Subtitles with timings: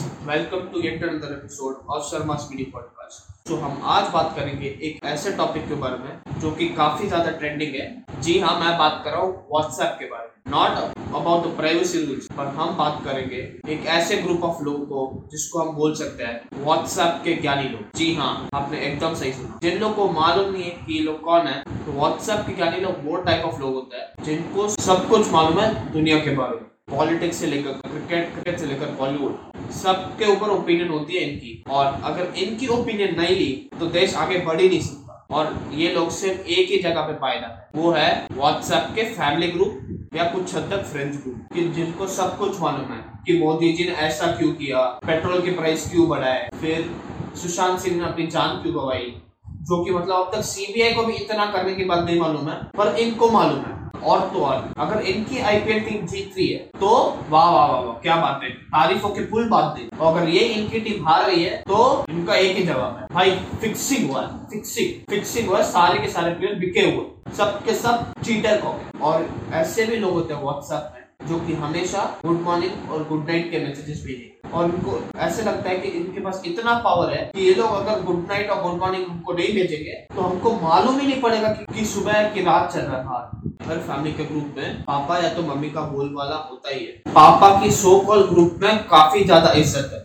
[0.00, 3.28] yet another episode of Sharma's Mini Podcast.
[3.46, 7.30] तो हम आज बात करेंगे एक ऐसे टॉपिक के बारे में जो कि काफ़ी ज़्यादा
[7.30, 7.86] ट्रेंडिंग है।
[8.22, 12.04] जी हाँ मैं बात कर रहा हूँ व्हाट्सएप के बारे में। Not about the privacy
[12.04, 13.36] rules पर हम बात करेंगे
[13.72, 17.98] एक ऐसे ग्रुप ऑफ़ लोगों को जिसको हम बोल सकते हैं व्हाट्सएप के ज्ञानी लोग।
[17.98, 21.20] जी हाँ आपने एकदम सही सुना। जिन लोग को मालूम नहीं है कि ये लोग
[21.24, 25.08] कौन है तो व्हाट्सएप के ज्ञानी लोग वो टाइप ऑफ़ लोग होते हैं जिनको सब
[25.08, 29.59] कुछ मालूम है दुनिया के बारे में। पॉलिटिक्स से लेकर क्रिकेट क्रिकेट से लेकर बॉलीवुड
[29.72, 34.38] सबके ऊपर ओपिनियन होती है इनकी। और अगर इनकी ओपिनियन नहीं ली तो देश आगे
[34.38, 37.82] बढ़ ही नहीं सकता। और ये लोग सिर्फ़ एक ही जगह पे पाए जाते हैं।
[37.82, 42.36] वो है व्हाट्सएप के फैमिली ग्रुप या कुछ हद तक फ्रेंड्स ग्रुप कि जिनको सब
[42.38, 46.48] कुछ मालूम है कि मोदी जी ने ऐसा क्यों किया, पेट्रोल की प्राइस क्यों बढ़ाए
[46.60, 46.90] फिर
[47.36, 49.14] सुशांत सिंह ने अपनी जान क्यों गवाई,
[49.62, 52.56] जो कि मतलब अब तक सीबीआई को भी इतना करने की बात नहीं मालूम है,
[52.76, 56.88] पर इनको मालूम है। और तो और अगर इनकी आईपीएल टीम जीत रही है तो
[57.30, 60.40] वाह वाह वाह वाह क्या बात है। तारीफों की पुल बात नहीं और अगर ये
[60.40, 64.94] इनकी टीम हार रही है तो इनका एक ही जवाब है। भाई फिक्सिंग हुआ फिक्सिंग
[65.10, 68.74] फिक्सिंग हुआ सारे के सारे प्लेयर बिके हुए। सब के सब चीटर को।
[69.06, 73.26] और ऐसे भी लोग होते हैं व्हाट्सएप में जो कि हमेशा गुड मॉर्निंग और गुड
[73.28, 77.30] नाइट के मैसेजेस भेजे और उनको ऐसे लगता है कि इनके पास इतना पावर है
[77.34, 80.98] कि ये लोग अगर गुड नाइट और गुड मॉर्निंग हमको नहीं भेजेंगे तो हमको मालूम
[81.00, 84.54] ही नहीं पड़ेगा कि, कि सुबह की रात चल रहा था हर फैमिली के ग्रुप
[84.56, 88.58] में पापा या तो मम्मी का बोलबाला होता ही है। पापा की सो कॉल ग्रुप
[88.62, 90.00] में काफ़ी ज़्यादा इज़्ज़त है।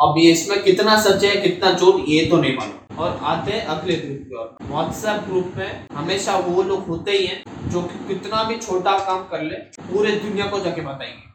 [0.00, 3.64] अब ये इसमें कितना सच है, कितना झूठ, ये तो नहीं मालूम। और आते हैं
[3.66, 8.06] अगले ग्रुप की ओर। व्हाट्सएप ग्रुप में हमेशा वो लोग होते ही हैं जो कि
[8.08, 11.26] कितना भी छोटा काम कर ले, पूरे दुनिया को जाके बताएँगे।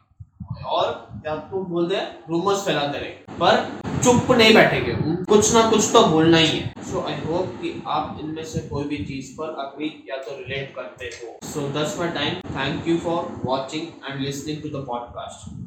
[0.66, 0.86] और
[1.26, 3.64] या तो बोल दे रूमर्स फैलाते रहे पर
[4.04, 4.92] चुप नहीं बैठेंगे
[5.26, 8.84] कुछ ना कुछ तो बोलना ही है। सो आई होप कि आप इनमें से कोई
[8.84, 12.98] भी चीज़ पर अग्री या तो रिलेट करते हो। So this for time thank you
[12.98, 15.63] for watching and listening to the podcast